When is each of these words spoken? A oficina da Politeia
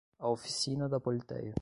A 0.19 0.29
oficina 0.29 0.87
da 0.89 0.99
Politeia 0.99 1.49